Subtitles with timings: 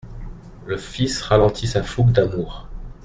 [0.65, 2.67] Le fils ralentit sa fougue d'amour.